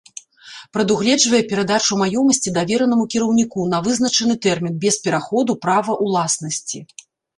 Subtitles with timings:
[0.75, 6.83] Прадугледжвае перадачу маёмасці давернаму кіраўніку на вызначаны тэрмін без пераходу права ўласнасці.